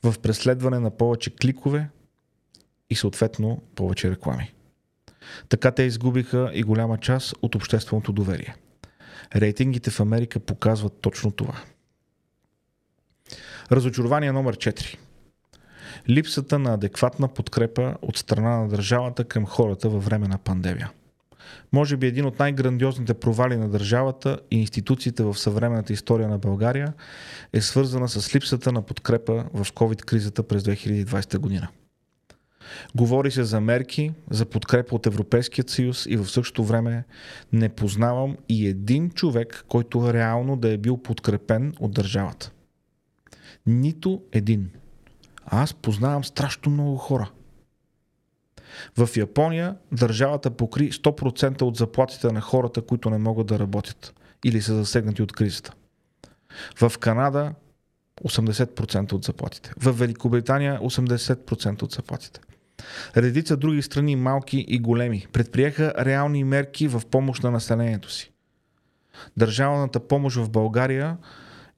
в 0.03 0.19
преследване 0.19 0.79
на 0.79 0.91
повече 0.91 1.31
кликове 1.31 1.89
и 2.91 2.95
съответно 2.95 3.63
повече 3.75 4.11
реклами. 4.11 4.55
Така 5.49 5.71
те 5.71 5.83
изгубиха 5.83 6.51
и 6.55 6.63
голяма 6.63 6.99
част 6.99 7.35
от 7.43 7.55
общественото 7.55 8.13
доверие. 8.13 8.55
Рейтингите 9.37 9.91
в 9.91 10.01
Америка 10.01 10.41
показват 10.41 10.93
точно 11.01 11.31
това. 11.31 11.55
Разочарование 13.73 14.33
номер 14.33 14.57
4. 14.57 14.97
Липсата 16.09 16.59
на 16.59 16.75
адекватна 16.75 17.29
подкрепа 17.29 17.95
от 18.03 18.17
страна 18.17 18.57
на 18.57 18.69
държавата 18.69 19.25
към 19.25 19.47
хората 19.47 19.89
във 19.89 20.05
време 20.05 20.29
на 20.29 20.39
пандемия. 20.39 20.91
Може 21.73 21.97
би 21.97 22.07
един 22.07 22.27
от 22.27 22.39
най-грандиозните 22.39 23.15
провали 23.15 23.57
на 23.57 23.69
държавата 23.69 24.39
и 24.51 24.61
институциите 24.61 25.23
в 25.23 25.35
съвременната 25.35 25.93
история 25.93 26.29
на 26.29 26.39
България 26.39 26.93
е 27.53 27.61
свързана 27.61 28.09
с 28.09 28.35
липсата 28.35 28.73
на 28.73 28.83
подкрепа 28.83 29.45
в 29.55 29.65
COVID-кризата 29.73 30.43
през 30.43 30.63
2020 30.63 31.39
година. 31.39 31.69
Говори 32.95 33.31
се 33.31 33.45
за 33.45 33.61
мерки, 33.61 34.13
за 34.31 34.47
подкрепа 34.47 34.95
от 34.95 35.07
Европейският 35.07 35.71
съюз 35.71 36.07
и 36.09 36.17
в 36.17 36.27
същото 36.27 36.65
време 36.65 37.05
не 37.53 37.69
познавам 37.69 38.37
и 38.49 38.67
един 38.67 39.11
човек, 39.11 39.65
който 39.69 40.13
реално 40.13 40.57
да 40.57 40.73
е 40.73 40.79
бил 40.79 40.97
подкрепен 40.97 41.75
от 41.81 41.95
държавата. 41.95 42.51
Нито 43.67 44.23
един. 44.33 44.71
Аз 45.47 45.75
познавам 45.75 46.25
страшно 46.25 46.73
много 46.73 46.97
хора. 46.97 47.31
В 48.97 49.09
Япония 49.17 49.77
държавата 49.93 50.51
покри 50.51 50.93
100% 50.93 51.63
от 51.63 51.77
заплатите 51.77 52.33
на 52.33 52.41
хората, 52.41 52.83
които 52.83 53.11
не 53.11 53.19
могат 53.19 53.47
да 53.47 53.59
работят 53.59 54.15
или 54.45 54.63
са 54.63 54.75
засегнати 54.75 55.23
от 55.23 55.33
кризата. 55.33 55.73
В 56.81 56.93
Канада 56.99 57.55
80% 58.23 59.13
от 59.13 59.25
заплатите. 59.25 59.73
В 59.77 59.93
Великобритания 59.93 60.81
80% 60.81 61.83
от 61.83 61.93
заплатите. 61.93 62.41
Редица 63.17 63.57
други 63.57 63.83
страни, 63.83 64.17
малки 64.17 64.65
и 64.69 64.79
големи, 64.79 65.27
предприеха 65.33 65.93
реални 65.99 66.45
мерки 66.45 66.89
в 66.89 67.03
помощ 67.11 67.43
на 67.43 67.51
населението 67.51 68.11
си. 68.11 68.33
Държавната 69.37 70.01
помощ 70.01 70.37
в 70.37 70.51
България 70.51 71.17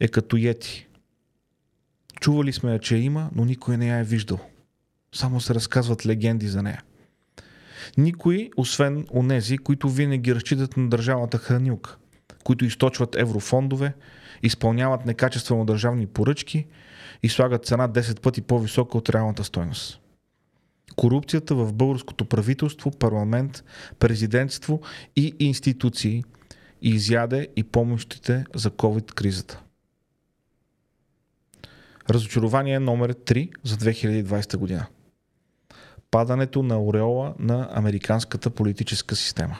е 0.01 0.09
като 0.09 0.37
ети. 0.37 0.87
Чували 2.21 2.53
сме 2.53 2.73
я, 2.73 2.79
че 2.79 2.97
има, 2.97 3.31
но 3.35 3.45
никой 3.45 3.77
не 3.77 3.89
я 3.89 3.97
е 3.97 4.05
виждал. 4.05 4.39
Само 5.15 5.41
се 5.41 5.55
разказват 5.55 6.07
легенди 6.07 6.49
за 6.49 6.63
нея. 6.63 6.83
Никой, 7.97 8.51
освен 8.57 9.07
онези, 9.15 9.59
които 9.59 9.89
винаги 9.89 10.35
разчитат 10.35 10.77
на 10.77 10.89
държавната 10.89 11.39
хранилка, 11.39 11.97
които 12.45 12.65
източват 12.65 13.17
еврофондове, 13.17 13.95
изпълняват 14.43 15.07
некачествено 15.07 15.65
държавни 15.65 16.07
поръчки 16.07 16.67
и 17.23 17.29
слагат 17.29 17.67
цена 17.67 17.89
10 17.89 18.21
пъти 18.21 18.43
по-висока 18.43 18.99
от 18.99 19.11
реалната 19.11 19.45
стойност. 19.45 20.01
Корупцията 20.97 21.55
в 21.55 21.73
българското 21.73 22.25
правителство, 22.25 22.91
парламент, 22.91 23.65
президентство 23.99 24.81
и 25.17 25.35
институции 25.39 26.25
изяде 26.83 27.49
и 27.57 27.65
помощите 27.65 28.45
за 28.55 28.71
COVID-кризата. 28.71 29.61
Разочарование 32.11 32.79
номер 32.79 33.15
3 33.15 33.51
за 33.65 33.77
2020 33.77 34.57
година. 34.57 34.87
Падането 36.11 36.63
на 36.63 36.85
ореола 36.85 37.35
на 37.39 37.69
американската 37.73 38.51
политическа 38.51 39.17
система. 39.17 39.59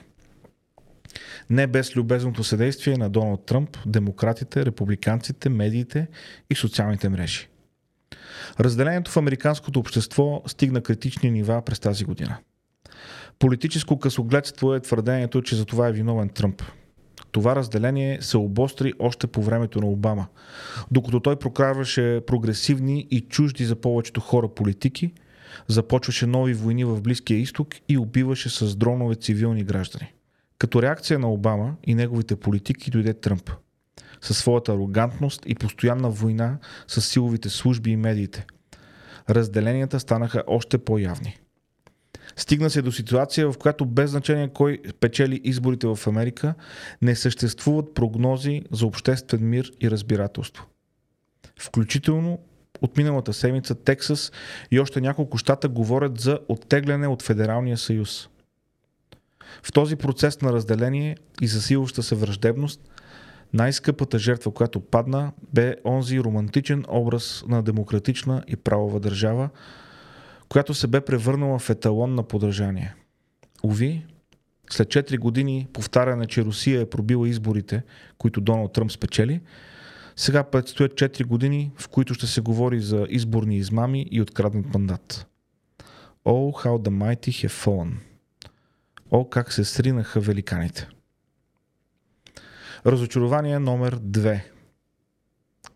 Не 1.51 1.67
без 1.67 1.97
любезното 1.97 2.45
съдействие 2.45 2.97
на 2.97 3.11
Доналд 3.11 3.47
Тръмп, 3.47 3.79
демократите, 3.87 4.67
републиканците, 4.67 5.49
медиите 5.49 6.09
и 6.51 6.55
социалните 6.55 7.09
мрежи. 7.09 7.49
Разделението 8.61 9.11
в 9.11 9.17
американското 9.17 9.79
общество 9.79 10.43
стигна 10.47 10.81
критични 10.81 11.31
нива 11.31 11.63
през 11.63 11.81
тази 11.81 12.05
година. 12.05 12.37
Политическо 13.39 13.99
късогледство 13.99 14.75
е 14.75 14.81
твърдението, 14.81 15.43
че 15.43 15.57
за 15.57 15.65
това 15.65 15.89
е 15.89 15.93
виновен 15.93 16.29
Тръмп. 16.29 16.63
Това 17.33 17.57
разделение 17.57 18.19
се 18.23 18.37
обостри 18.37 18.93
още 18.99 19.27
по 19.27 19.43
времето 19.43 19.81
на 19.81 19.87
Обама, 19.87 20.27
докато 20.91 21.21
той 21.21 21.37
прокарваше 21.37 22.21
прогресивни 22.27 23.07
и 23.11 23.21
чужди 23.21 23.65
за 23.65 23.77
повечето 23.77 24.21
хора 24.21 24.49
политики, 24.49 25.13
започваше 25.69 26.27
нови 26.27 26.55
войни 26.55 26.85
в 26.85 27.01
Близкия 27.01 27.39
изток 27.39 27.69
и 27.89 27.99
убиваше 27.99 28.49
с 28.49 28.77
дронове 28.77 29.15
цивилни 29.15 29.65
граждани. 29.65 30.13
Като 30.59 30.83
реакция 30.83 31.19
на 31.19 31.33
Обама 31.33 31.75
и 31.85 31.95
неговите 31.95 32.37
политики 32.37 32.91
дойде 32.91 33.15
Тръмп– 33.15 33.51
със 34.21 34.39
своята 34.39 34.73
арогантност 34.73 35.43
и 35.47 35.55
постоянна 35.55 36.11
война 36.11 36.59
с 36.87 37.01
силовите 37.01 37.49
служби 37.49 37.91
и 37.91 37.97
медиите. 37.97 38.47
Разделенията 39.31 40.01
станаха 40.01 40.43
още 40.47 40.79
по-явни. 40.79 41.39
Стигна 42.37 42.71
се 42.71 42.83
до 42.83 42.93
ситуация, 42.93 43.53
в 43.53 43.59
която 43.59 43.87
без 43.87 44.11
значение 44.11 44.49
кой 44.49 44.83
печели 45.01 45.41
изборите 45.45 45.87
в 45.87 45.99
Америка, 46.07 46.55
не 47.03 47.17
съществуват 47.17 47.95
прогнози 47.95 48.63
за 48.71 48.87
обществен 48.87 49.49
мир 49.49 49.73
и 49.81 49.91
разбирателство. 49.91 50.67
Включително 51.61 52.39
от 52.83 52.97
миналата 52.97 53.33
седмица 53.33 53.75
Тексас 53.75 54.33
и 54.71 54.81
още 54.81 55.01
няколко 55.01 55.39
щата 55.39 55.69
говорят 55.69 56.21
за 56.21 56.39
оттегляне 56.49 57.09
от 57.09 57.23
Федералния 57.23 57.79
съюз. 57.79 58.29
В 59.63 59.73
този 59.73 59.97
процес 59.97 60.41
на 60.41 60.53
разделение 60.53 61.17
и 61.43 61.47
засилваща 61.47 62.03
се 62.03 62.15
враждебност– 62.15 62.81
най-скъпата 63.53 64.19
жертва, 64.19 64.51
която 64.51 64.81
падна, 64.81 65.33
бе 65.53 65.77
онзи 65.85 66.21
романтичен 66.21 66.85
образ 66.89 67.45
на 67.49 67.63
демократична 67.63 68.43
и 68.49 68.57
правова 68.57 69.01
държава, 69.01 69.49
която 70.49 70.75
се 70.75 70.87
бе 70.87 71.01
превърнала 71.01 71.59
в 71.59 71.71
еталон 71.71 72.15
на 72.15 72.23
подражание. 72.23 72.95
Ови, 73.65 74.07
след 74.71 74.89
4 74.89 75.19
години 75.19 75.67
повтаряне, 75.73 76.27
че 76.27 76.45
Русия 76.45 76.81
е 76.81 76.91
пробила 76.91 77.29
изборите, 77.29 77.83
които 78.19 78.41
Доналд 78.41 78.73
Тръмп 78.73 78.93
спечели, 78.93 79.41
сега 80.17 80.43
предстоят 80.43 80.93
4 80.93 81.25
години, 81.25 81.73
в 81.79 81.89
които 81.89 82.15
ще 82.15 82.27
се 82.27 82.41
говори 82.41 82.81
за 82.81 83.07
изборни 83.11 83.57
измами 83.57 84.07
и 84.11 84.21
откраднат 84.21 84.75
мандат. 84.75 85.27
Oh, 86.25 86.65
how 86.65 86.89
the 86.89 86.91
mighty 86.91 87.47
have 87.47 87.67
fallen. 87.67 87.93
О, 89.11 89.25
как 89.25 89.53
се 89.53 89.65
сринаха 89.65 90.21
великаните. 90.21 90.89
Разочарование 92.87 93.59
номер 93.59 93.99
2 93.99 94.41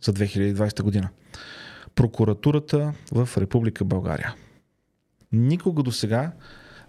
за 0.03 0.13
2020 0.13 0.83
година. 0.83 1.09
Прокуратурата 1.95 2.93
в 3.13 3.29
Република 3.39 3.85
България. 3.85 4.35
Никога 5.33 5.83
до 5.83 5.93
сега 5.93 6.33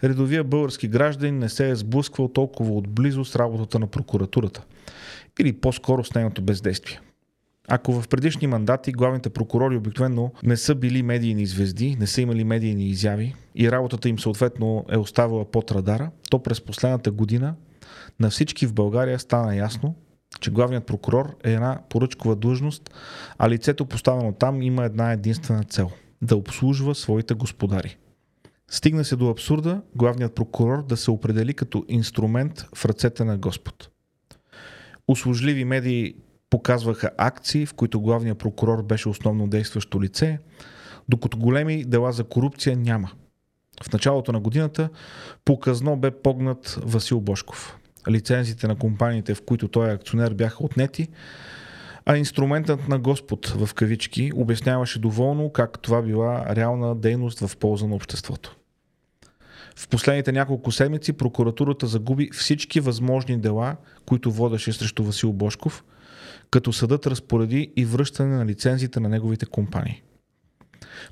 редовия 0.04 0.44
български 0.44 0.88
гражданин 0.88 1.38
не 1.38 1.50
се 1.50 1.70
е 1.70 1.76
сблъсквал 1.76 2.28
толкова 2.28 2.74
отблизо 2.74 3.26
с 3.26 3.36
работата 3.36 3.80
на 3.80 3.88
прокуратурата. 3.88 4.64
Или 5.40 5.54
по-скоро 5.54 6.04
с 6.04 6.14
нейното 6.14 6.42
бездействие. 6.42 7.00
Ако 7.68 8.02
в 8.02 8.08
предишни 8.08 8.48
мандати 8.48 8.92
главните 8.92 9.30
прокурори 9.30 9.78
обикновено 9.78 10.32
не 10.44 10.58
са 10.58 10.76
били 10.76 11.04
медийни 11.04 11.46
звезди, 11.46 11.96
не 12.00 12.08
са 12.08 12.22
имали 12.22 12.44
медийни 12.44 12.86
изяви 12.86 13.36
и 13.56 13.72
работата 13.72 14.10
им 14.10 14.20
съответно 14.20 14.86
е 14.92 14.98
оставала 14.98 15.46
под 15.46 15.72
радара, 15.72 16.12
то 16.30 16.44
през 16.44 16.62
последната 16.62 17.12
година 17.12 17.56
на 18.20 18.30
всички 18.30 18.68
в 18.68 18.74
България 18.74 19.20
стана 19.20 19.56
ясно, 19.56 19.96
че 20.42 20.52
главният 20.52 20.86
прокурор 20.86 21.36
е 21.44 21.52
една 21.52 21.80
поръчкова 21.90 22.36
длъжност, 22.36 22.90
а 23.38 23.50
лицето 23.50 23.86
поставено 23.86 24.34
там 24.34 24.62
има 24.62 24.86
една 24.86 25.12
единствена 25.12 25.64
цел– 25.64 25.92
да 26.22 26.36
обслужва 26.36 26.96
своите 26.96 27.34
господари. 27.34 27.98
Стигна 28.72 29.06
се 29.06 29.16
до 29.16 29.30
абсурда 29.30 29.82
главният 29.96 30.36
прокурор 30.36 30.86
да 30.86 30.98
се 30.98 31.12
определи 31.12 31.54
като 31.54 31.86
инструмент 31.88 32.66
в 32.76 32.86
ръцете 32.86 33.24
на 33.24 33.38
Господ. 33.38 33.90
Услужливи 35.08 35.66
медии 35.66 36.16
показваха 36.50 37.12
акции, 37.18 37.66
в 37.66 37.74
които 37.74 38.02
главният 38.02 38.38
прокурор 38.38 38.84
беше 38.84 39.10
основно 39.10 39.48
действащо 39.48 40.02
лице, 40.02 40.40
докато 41.10 41.38
големи 41.38 41.86
дела 41.86 42.12
за 42.12 42.24
корупция 42.24 42.78
няма. 42.78 43.12
В 43.84 43.94
началото 43.94 44.32
на 44.32 44.40
годината 44.40 44.90
показно 45.46 45.98
бе 45.98 46.12
погнат 46.12 46.80
Васил 46.84 47.22
Бошков. 47.22 47.78
Лицензите 48.10 48.68
на 48.68 48.76
компаниите, 48.76 49.36
в 49.36 49.42
които 49.42 49.68
той 49.68 49.90
е 49.90 49.94
акционер, 49.94 50.34
бяха 50.34 50.64
отнети, 50.64 51.08
а 52.06 52.18
инструментът 52.18 52.88
на 52.88 53.00
Господ 53.00 53.48
в 53.48 53.74
кавички 53.74 54.32
обясняваше 54.36 55.00
доволно 55.00 55.52
как 55.52 55.80
това 55.80 56.02
била 56.02 56.56
реална 56.56 56.96
дейност 56.96 57.40
в 57.40 57.58
полза 57.58 57.88
на 57.88 57.96
обществото. 57.96 58.56
В 59.76 59.88
последните 59.88 60.32
няколко 60.32 60.72
седмици 60.72 61.14
прокуратурата 61.14 61.88
загуби 61.88 62.30
всички 62.34 62.80
възможни 62.80 63.38
дела, 63.38 63.76
които 64.06 64.32
водеше 64.32 64.74
срещу 64.74 65.04
Васил 65.04 65.34
Бошков, 65.34 65.84
като 66.52 66.74
съдът 66.74 67.08
разпореди 67.08 67.72
и 67.76 67.86
връщане 67.86 68.36
на 68.36 68.46
лицензите 68.46 69.00
на 69.00 69.10
неговите 69.10 69.46
компании. 69.46 70.04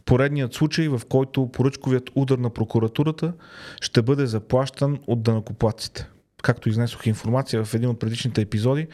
Поредният 0.05 0.53
случай, 0.53 0.88
в 0.88 1.01
който 1.10 1.51
поръчковият 1.51 2.10
удар 2.15 2.38
на 2.38 2.50
прокуратурата 2.50 3.34
ще 3.81 4.01
бъде 4.01 4.25
заплащан 4.25 5.00
от 5.08 5.24
данакоплаците. 5.24 6.10
Както 6.43 6.69
изнесох 6.69 7.05
информация 7.05 7.65
в 7.65 7.74
един 7.74 7.89
от 7.89 8.00
предишните 8.00 8.41
епизоди, 8.41 8.88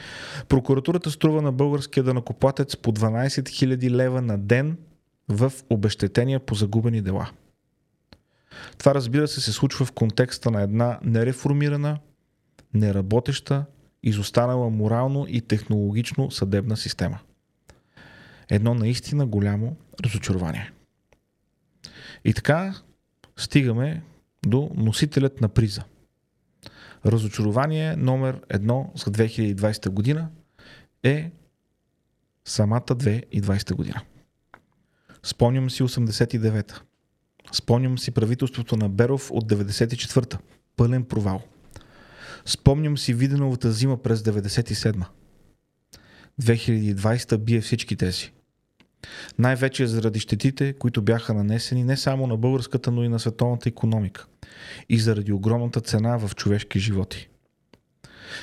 прокуратурата 0.50 1.12
струва 1.12 1.42
на 1.42 1.52
българския 1.52 2.04
данакоплатец 2.04 2.78
по 2.78 2.92
12 2.92 3.28
000 3.28 3.90
лева 3.90 4.22
на 4.22 4.38
ден 4.38 4.78
в 5.30 5.54
обещетения 5.70 6.40
по 6.40 6.55
загубени 6.55 7.01
дела. 7.01 7.29
Това 8.77 8.96
разбира 8.96 9.27
се 9.27 9.42
се 9.42 9.51
случва 9.51 9.86
в 9.86 9.92
контекста 9.92 10.51
на 10.51 10.62
една 10.62 11.00
нереформирана, 11.03 12.00
неработеща, 12.74 13.66
изостанала 14.03 14.70
морално 14.70 15.25
и 15.29 15.42
технологично 15.42 16.31
съдебна 16.31 16.77
система. 16.77 17.20
Едно 18.50 18.74
наистина 18.74 19.25
голямо 19.25 19.75
разочарование. 20.03 20.72
И 22.25 22.34
така 22.34 22.74
стигаме 23.38 24.03
до 24.46 24.72
носителят 24.75 25.42
на 25.42 25.50
приза. 25.50 25.84
Разочарование 27.05 27.96
номер 27.96 28.41
едно 28.50 28.91
за 28.96 29.11
2020 29.11 29.89
година 29.89 30.29
е 31.03 31.31
самата 32.46 32.81
2020 32.81 33.74
година. 33.74 34.01
Спомням 35.24 35.70
си 35.70 35.83
89-та. 35.83 36.81
Спомням 37.51 37.98
си 37.98 38.11
правителството 38.11 38.77
на 38.77 38.89
Беров 38.89 39.31
от 39.31 39.51
94-та. 39.51 40.37
Пълен 40.75 41.03
провал. 41.03 41.41
Спомням 42.46 42.98
си 42.98 43.13
Виденовата 43.13 43.72
зима 43.72 43.98
през 43.98 44.22
97-та. 44.22 45.09
2020 46.41 47.37
бие 47.37 47.61
всички 47.61 47.96
тези. 47.96 48.31
Най-вече 49.39 49.87
заради 49.87 50.20
щетите, 50.20 50.74
които 50.74 51.01
бяха 51.01 51.33
нанесени 51.33 51.83
не 51.83 51.98
само 51.98 52.27
на 52.27 52.37
българската, 52.37 52.91
но 52.91 53.03
и 53.03 53.09
на 53.09 53.20
световната 53.20 53.70
економика. 53.70 54.27
И 54.90 55.00
заради 55.00 55.31
огромната 55.31 55.81
цена 55.81 56.18
в 56.18 56.36
човешки 56.36 56.79
животи. 56.79 57.29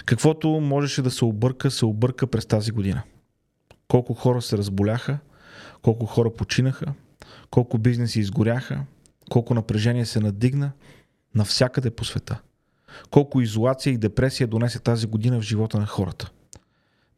Каквото 0.05 0.49
можеше 0.49 1.03
да 1.03 1.11
се 1.11 1.25
обърка, 1.25 1.71
се 1.71 1.85
обърка 1.85 2.27
през 2.27 2.47
тази 2.47 2.71
година. 2.71 3.03
Колко 3.89 4.15
хора 4.15 4.43
се 4.43 4.59
разболяха, 4.59 5.19
колко 5.83 6.07
хора 6.07 6.35
починаха, 6.35 6.95
колко 7.51 7.79
бизнеси 7.79 8.21
изгоряха, 8.21 8.85
колко 9.31 9.55
напрежение 9.55 10.07
се 10.07 10.21
надигна 10.21 10.73
навсякъде 11.35 11.91
по 11.91 12.05
света. 12.05 12.41
Колко 13.11 13.41
изолация 13.41 13.93
и 13.93 13.99
депресия 13.99 14.47
донесе 14.47 14.79
тази 14.79 15.07
година 15.07 15.41
в 15.41 15.43
живота 15.43 15.79
на 15.79 15.87
хората. 15.87 16.31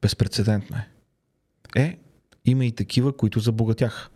Безпредседентно 0.02 0.76
е. 0.76 0.88
Е, 1.76 1.98
има 2.44 2.64
и 2.64 2.72
такива, 2.72 3.16
които 3.16 3.40
забогатяха. 3.40 4.08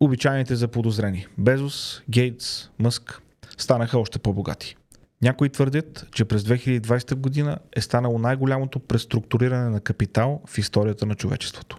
Обичайните 0.00 0.56
за 0.56 0.68
подозрени 0.68 1.26
Безос, 1.38 2.02
Гейтс, 2.10 2.70
Мъск 2.78 3.22
станаха 3.56 3.98
още 3.98 4.18
по-богати. 4.18 4.76
Някои 5.22 5.48
твърдят, 5.48 6.06
че 6.12 6.24
през 6.24 6.42
2020 6.42 7.14
година 7.14 7.58
е 7.76 7.80
станало 7.80 8.18
най-голямото 8.18 8.78
преструктуриране 8.78 9.70
на 9.70 9.80
капитал 9.80 10.42
в 10.46 10.58
историята 10.58 11.06
на 11.06 11.14
човечеството. 11.14 11.78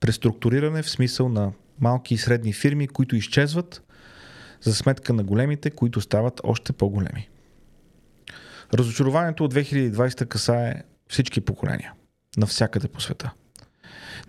Преструктуриране 0.00 0.82
в 0.82 0.90
смисъл 0.90 1.28
на 1.28 1.52
малки 1.80 2.14
и 2.14 2.18
средни 2.18 2.52
фирми, 2.52 2.88
които 2.88 3.16
изчезват 3.16 3.82
за 4.60 4.74
сметка 4.74 5.12
на 5.12 5.24
големите, 5.24 5.70
които 5.70 6.00
стават 6.00 6.40
още 6.44 6.72
по-големи. 6.72 7.28
Разочарованието 8.74 9.44
от 9.44 9.54
2020 9.54 10.26
касае 10.26 10.82
всички 11.08 11.40
поколения, 11.40 11.92
навсякъде 12.36 12.88
по 12.88 13.00
света. 13.00 13.32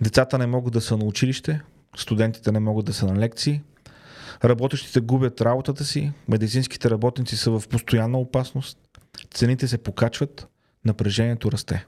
Децата 0.01 0.37
не 0.37 0.47
могат 0.47 0.73
да 0.73 0.81
са 0.81 0.97
на 0.97 1.05
училище, 1.05 1.61
студентите 1.97 2.51
не 2.51 2.59
могат 2.59 2.85
да 2.85 2.93
са 2.93 3.05
на 3.05 3.19
лекции, 3.19 3.61
работещите 4.43 4.99
губят 4.99 5.41
работата 5.41 5.85
си, 5.85 6.11
медицинските 6.27 6.89
работници 6.89 7.37
са 7.37 7.51
в 7.51 7.63
постоянна 7.69 8.17
опасност, 8.17 8.77
цените 9.33 9.67
се 9.67 9.77
покачват, 9.77 10.47
напрежението 10.85 11.51
расте. 11.51 11.85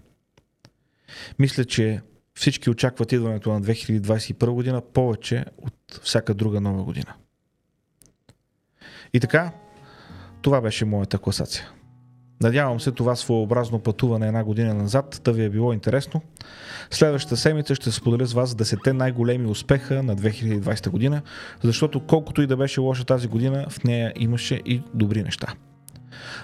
Мисля, 1.40 1.66
че 1.66 2.02
всички 2.34 2.70
очакват 2.70 3.12
идването 3.12 3.54
на 3.54 3.62
2021 3.62 4.50
година 4.50 4.82
повече 4.82 5.46
от 5.58 6.00
всяка 6.04 6.34
друга 6.34 6.62
нова 6.62 6.84
година. 6.84 7.14
И 9.14 9.20
така, 9.20 9.52
това 10.42 10.62
беше 10.62 10.86
моята 10.86 11.18
класация. 11.18 11.72
Надявам 12.42 12.80
се 12.80 12.92
това 12.92 13.16
своеобразно 13.16 13.80
пътуване 13.80 14.28
една 14.28 14.44
година 14.44 14.74
назад 14.74 15.22
да 15.24 15.34
ви 15.34 15.44
е 15.44 15.50
било 15.50 15.74
интересно. 15.74 16.22
Следващата 16.92 17.38
седмица 17.38 17.76
ще 17.76 17.92
споделя 17.92 18.26
с 18.26 18.34
вас 18.34 18.56
10 18.56 18.92
най-големи 18.92 19.48
успеха 19.48 20.04
на 20.04 20.16
2020 20.16 20.90
година, 20.90 21.22
защото 21.64 22.00
колкото 22.00 22.42
и 22.42 22.48
да 22.48 22.58
беше 22.58 22.82
лоша 22.82 23.06
тази 23.06 23.28
година, 23.28 23.66
в 23.70 23.84
нея 23.84 24.14
имаше 24.16 24.62
и 24.66 24.82
добри 24.94 25.24
неща. 25.24 25.54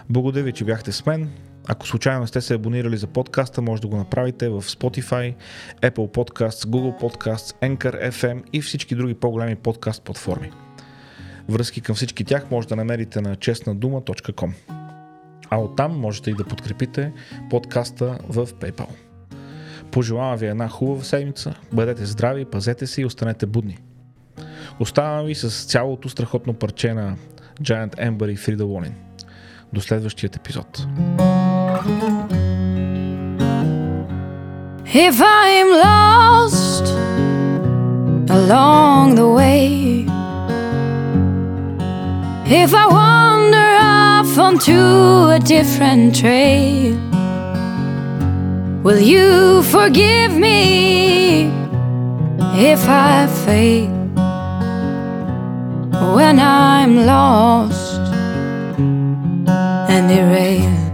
Благодаря 0.09 0.43
ви, 0.43 0.51
че 0.51 0.65
бяхте 0.65 0.91
с 0.91 1.05
мен. 1.05 1.29
Ако 1.67 1.87
случайно 1.87 2.27
сте 2.27 2.41
се 2.41 2.53
абонирали 2.53 2.97
за 2.97 3.07
подкаста, 3.07 3.61
може 3.61 3.81
да 3.81 3.87
го 3.87 3.97
направите 3.97 4.49
в 4.49 4.61
Spotify, 4.61 5.35
Apple 5.81 6.13
Podcasts, 6.13 6.69
Google 6.69 7.01
Podcasts, 7.01 7.75
Anchor 7.75 8.09
FM 8.09 8.43
и 8.53 8.61
всички 8.61 8.95
други 8.95 9.13
по-големи 9.13 9.55
подкаст 9.55 10.03
платформи. 10.03 10.51
Връзки 11.49 11.81
към 11.81 11.95
всички 11.95 12.23
тях 12.23 12.51
може 12.51 12.67
да 12.67 12.75
намерите 12.75 13.21
на 13.21 13.35
честнадума.com. 13.35 14.84
А 15.49 15.57
оттам 15.57 15.99
можете 15.99 16.31
и 16.31 16.33
да 16.33 16.43
подкрепите 16.43 17.13
подкаста 17.49 18.17
в 18.29 18.47
PayPal. 18.47 18.87
Пожелавам 19.91 20.37
ви 20.37 20.47
една 20.47 20.67
хубава 20.67 21.03
седмица, 21.03 21.53
бъдете 21.73 22.05
здрави, 22.05 22.45
пазете 22.45 22.87
се 22.87 23.01
и 23.01 23.05
останете 23.05 23.45
будни. 23.45 23.77
Оставам 24.79 25.25
ви 25.25 25.35
с 25.35 25.65
цялото 25.65 26.09
страхотно 26.09 26.53
парче 26.53 26.93
на 26.93 27.15
Giant 27.61 27.95
Ember 27.95 28.31
и 28.31 28.35
Фрида 28.35 28.65
Лонин. 28.65 28.95
До 29.73 29.81
следващият 29.81 30.35
епизод. 30.35 30.87
If 35.07 35.19
I'm 35.19 35.69
lost 35.87 36.85
along 38.37 39.15
the 39.15 39.27
way, 39.39 39.67
if 42.63 42.69
I 42.83 42.85
wander 42.99 43.74
onto 44.37 45.29
a 45.29 45.39
different 45.39 46.15
trail. 46.15 46.95
Will 48.83 48.99
you 48.99 49.63
forgive 49.63 50.33
me 50.33 51.45
if 52.53 52.87
I 52.87 53.27
fail 53.45 53.91
when 56.15 56.39
I'm 56.39 57.05
lost 57.05 57.99
and 59.89 60.11
erased? 60.11 60.85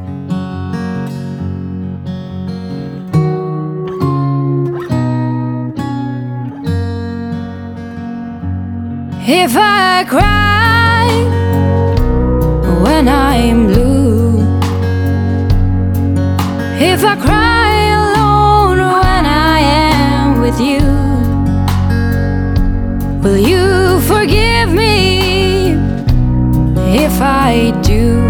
If 9.27 9.55
I 9.55 10.05
cry 10.07 10.50
when 13.01 13.09
I'm 13.09 13.65
blue, 13.65 14.37
if 16.79 17.03
I 17.03 17.15
cry 17.15 17.73
alone 18.03 18.77
when 18.77 19.25
I 19.25 19.59
am 19.59 20.39
with 20.39 20.59
you, 20.61 20.85
will 23.23 23.39
you 23.39 24.01
forgive 24.01 24.71
me 24.71 25.71
if 26.93 27.19
I 27.19 27.71
do? 27.81 28.21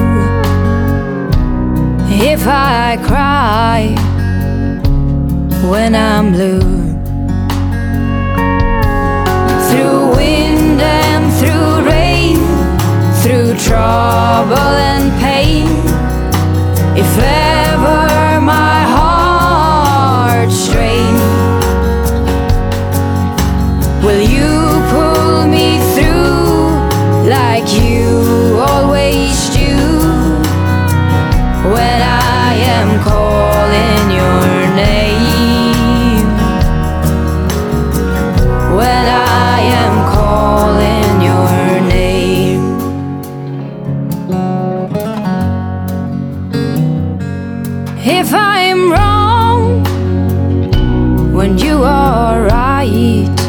If 2.31 2.47
I 2.47 2.97
cry 3.03 3.93
when 5.69 5.95
I'm 5.95 6.31
blue. 6.31 6.90
When 51.41 51.57
you 51.57 51.81
are 51.83 52.43
right, 52.43 53.39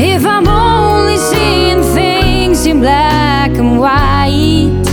if 0.00 0.24
I'm 0.24 0.48
only 0.48 1.18
seeing 1.18 1.82
things 1.92 2.64
in 2.64 2.80
black 2.80 3.50
and 3.50 3.78
white. 3.78 4.86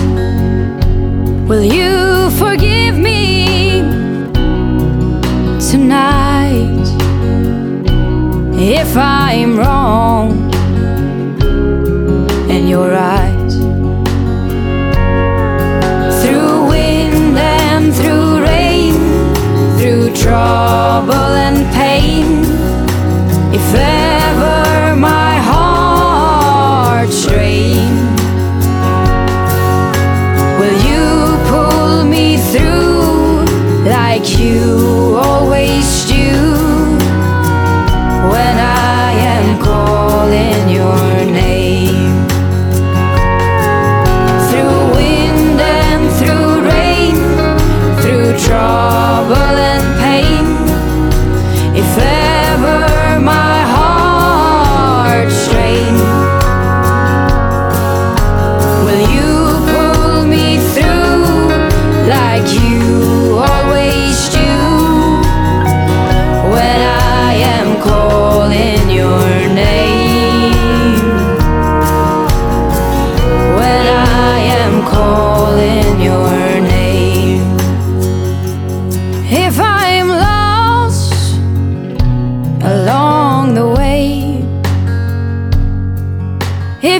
Will 1.47 1.63
you 1.63 2.29
forgive 2.31 2.97
me 2.97 3.79
tonight 5.71 6.85
if 8.59 8.97
I'm 8.97 9.57
wrong 9.57 10.53
and 12.51 12.69
you're 12.69 12.91
right? 12.91 13.10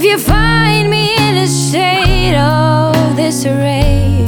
If 0.03 0.07
you 0.07 0.17
find 0.17 0.89
me 0.89 1.15
in 1.15 1.37
a 1.37 1.45
state 1.45 2.35
of 2.35 3.15
disarray, 3.15 4.25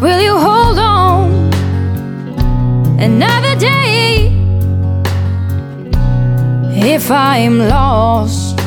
will 0.00 0.20
you 0.20 0.36
hold 0.36 0.80
on 0.80 1.30
another 2.98 3.54
day? 3.54 4.34
If 6.74 7.12
I'm 7.12 7.60
lost 7.68 8.58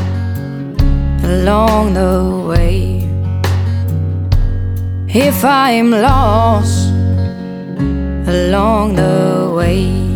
along 1.26 1.96
the 1.96 2.46
way, 2.48 3.04
if 5.10 5.44
I'm 5.44 5.92
lost 5.92 6.88
along 8.30 8.96
the 8.96 9.52
way. 9.58 10.13